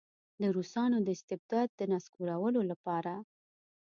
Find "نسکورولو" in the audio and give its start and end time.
1.93-2.61